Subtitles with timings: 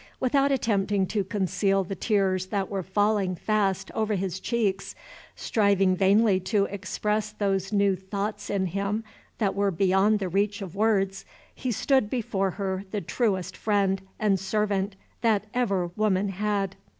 [0.19, 4.95] Without attempting to conceal the tears that were falling fast over his cheeks
[5.35, 9.03] striving vainly to express those new thoughts in him
[9.37, 14.39] that were beyond the reach of words he stood before her the truest friend and
[14.39, 16.75] servant that ever woman had.